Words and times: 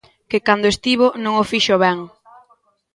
Que 0.29 0.39
cando 0.47 0.71
estivo 0.73 1.07
non 1.23 1.33
o 1.43 1.47
fixo 1.51 1.75
ben. 1.85 1.97